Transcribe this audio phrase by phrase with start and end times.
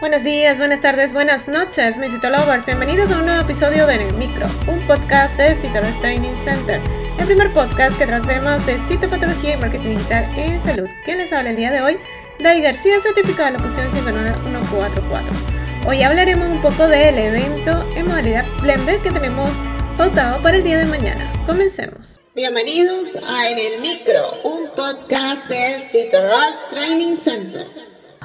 [0.00, 2.64] Buenos días, buenas tardes, buenas noches, mis Citolovers.
[2.64, 6.80] Bienvenidos a un nuevo episodio de En el Micro, un podcast de Citolovers Training Center,
[7.18, 10.88] el primer podcast que trata temas de citopatología y marketing digital en salud.
[11.04, 11.98] ¿Quién les habla el día de hoy?
[12.38, 15.32] Dai García, certificado de locución 59144.
[15.86, 19.50] Hoy hablaremos un poco del evento en modalidad Blender que tenemos
[19.98, 21.30] pautado para el día de mañana.
[21.44, 22.18] Comencemos.
[22.34, 27.89] Bienvenidos a En el Micro, un podcast de Citolovers Training Center.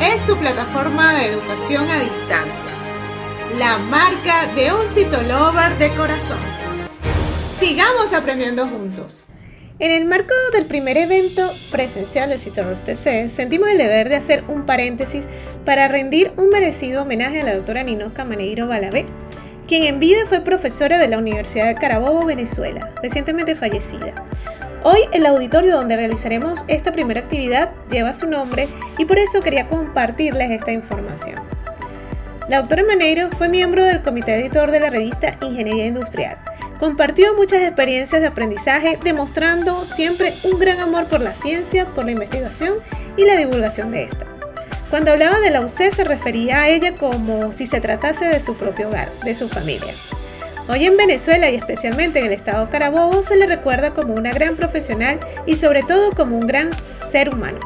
[0.00, 2.70] es tu plataforma de educación a distancia,
[3.58, 6.38] la marca de un citolover de corazón.
[7.60, 9.24] Sigamos aprendiendo juntos.
[9.78, 14.44] En el marco del primer evento presencial de Citoros TC, sentimos el deber de hacer
[14.48, 15.26] un paréntesis
[15.64, 19.06] para rendir un merecido homenaje a la doctora Ninoca Maneiro Balabé,
[19.66, 24.24] quien en vida fue profesora de la Universidad de Carabobo, Venezuela, recientemente fallecida.
[24.86, 28.68] Hoy el auditorio donde realizaremos esta primera actividad lleva su nombre
[28.98, 31.40] y por eso quería compartirles esta información.
[32.50, 36.36] La doctora Maneiro fue miembro del comité editor de la revista Ingeniería Industrial.
[36.78, 42.10] Compartió muchas experiencias de aprendizaje demostrando siempre un gran amor por la ciencia, por la
[42.10, 42.74] investigación
[43.16, 44.26] y la divulgación de esta.
[44.90, 48.54] Cuando hablaba de la UC se refería a ella como si se tratase de su
[48.54, 49.94] propio hogar, de su familia.
[50.66, 54.56] Hoy en Venezuela y especialmente en el estado Carabobo se le recuerda como una gran
[54.56, 56.70] profesional y sobre todo como un gran
[57.12, 57.60] ser humano.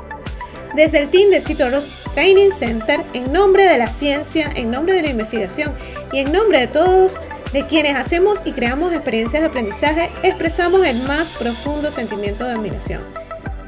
[0.75, 5.03] Desde el team de Citoros Training Center, en nombre de la ciencia, en nombre de
[5.03, 5.73] la investigación
[6.13, 7.21] y en nombre de todos
[7.53, 13.01] de quienes hacemos y creamos experiencias de aprendizaje, expresamos el más profundo sentimiento de admiración.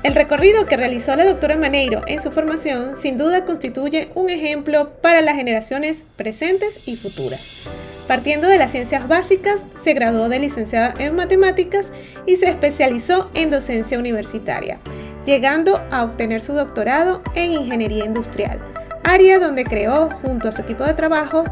[0.02, 4.90] El recorrido que realizó la doctora Maneiro en su formación sin duda constituye un ejemplo
[5.00, 7.68] para las generaciones presentes y futuras.
[8.10, 11.92] Partiendo de las ciencias básicas, se graduó de licenciada en matemáticas
[12.26, 14.80] y se especializó en docencia universitaria,
[15.24, 18.60] llegando a obtener su doctorado en ingeniería industrial,
[19.04, 21.44] área donde creó, junto a su equipo de trabajo,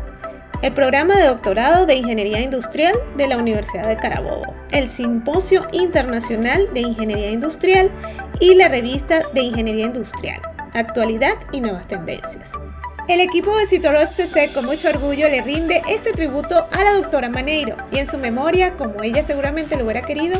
[0.60, 6.68] el programa de doctorado de Ingeniería Industrial de la Universidad de Carabobo, el Simposio Internacional
[6.74, 7.88] de Ingeniería Industrial
[8.40, 10.42] y la revista de Ingeniería Industrial,
[10.74, 12.50] Actualidad y Nuevas Tendencias.
[13.08, 17.30] El equipo de Citoros TC con mucho orgullo le rinde este tributo a la doctora
[17.30, 20.38] Maneiro y en su memoria, como ella seguramente lo hubiera querido,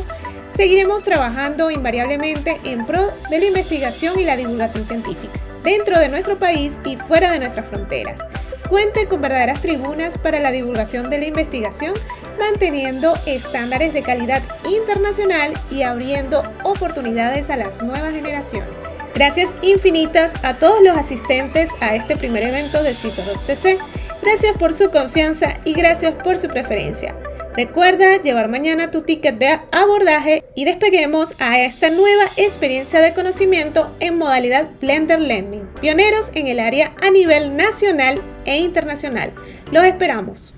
[0.55, 6.37] seguiremos trabajando invariablemente en pro de la investigación y la divulgación científica, dentro de nuestro
[6.37, 8.21] país y fuera de nuestras fronteras.
[8.69, 11.93] Cuente con verdaderas tribunas para la divulgación de la investigación,
[12.37, 18.88] manteniendo estándares de calidad internacional y abriendo oportunidades a las nuevas generaciones.
[19.13, 23.77] Gracias infinitas a todos los asistentes a este primer evento de Citoros TC.
[24.21, 27.15] Gracias por su confianza y gracias por su preferencia.
[27.55, 33.93] Recuerda llevar mañana tu ticket de abordaje y despeguemos a esta nueva experiencia de conocimiento
[33.99, 39.33] en modalidad Blender Learning, pioneros en el área a nivel nacional e internacional.
[39.71, 40.53] Los esperamos.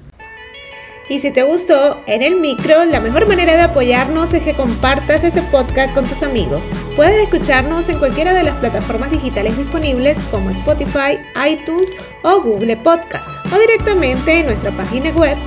[1.12, 5.26] Y si te gustó en el micro, la mejor manera de apoyarnos es que compartas
[5.26, 6.64] este podcast con tus amigos.
[6.96, 13.28] Puedes escucharnos en cualquiera de las plataformas digitales disponibles como Spotify, iTunes o Google Podcast
[13.54, 15.38] o directamente en nuestra página web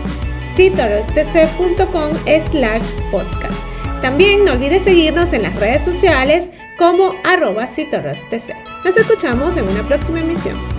[0.55, 2.11] citorostc.com
[2.51, 3.63] slash podcast.
[4.03, 10.21] También no olvides seguirnos en las redes sociales como arroba Nos escuchamos en una próxima
[10.21, 10.74] emisión.